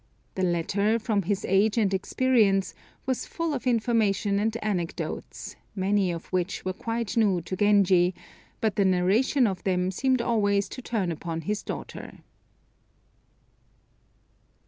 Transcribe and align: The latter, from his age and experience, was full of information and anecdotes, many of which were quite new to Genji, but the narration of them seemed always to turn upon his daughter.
The 0.33 0.41
latter, 0.41 0.97
from 0.97 1.21
his 1.21 1.45
age 1.45 1.77
and 1.77 1.93
experience, 1.93 2.73
was 3.05 3.27
full 3.27 3.53
of 3.53 3.67
information 3.67 4.39
and 4.39 4.57
anecdotes, 4.63 5.55
many 5.75 6.11
of 6.11 6.25
which 6.33 6.65
were 6.65 6.73
quite 6.73 7.15
new 7.15 7.39
to 7.41 7.55
Genji, 7.55 8.15
but 8.61 8.77
the 8.77 8.83
narration 8.85 9.45
of 9.45 9.63
them 9.63 9.91
seemed 9.91 10.19
always 10.19 10.67
to 10.69 10.81
turn 10.81 11.11
upon 11.11 11.41
his 11.41 11.61
daughter. 11.61 12.17